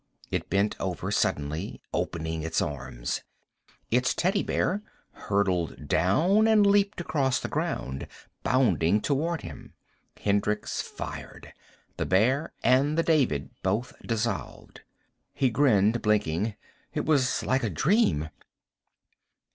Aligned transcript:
It 0.31 0.49
bent 0.49 0.75
over 0.79 1.11
suddenly, 1.11 1.79
opening 1.93 2.41
its 2.41 2.59
arms. 2.59 3.21
Its 3.91 4.15
teddy 4.15 4.41
bear 4.41 4.81
hurtled 5.11 5.87
down 5.87 6.47
and 6.47 6.65
leaped 6.65 6.99
across 6.99 7.39
the 7.39 7.47
ground, 7.47 8.07
bounding 8.41 8.99
toward 8.99 9.41
him. 9.43 9.73
Hendricks 10.19 10.81
fired. 10.81 11.53
The 11.97 12.07
bear 12.07 12.51
and 12.63 12.97
the 12.97 13.03
David 13.03 13.51
both 13.61 13.93
dissolved. 14.03 14.81
He 15.35 15.51
grinned, 15.51 16.01
blinking. 16.01 16.55
It 16.95 17.05
was 17.05 17.43
like 17.43 17.61
a 17.63 17.69
dream. 17.69 18.29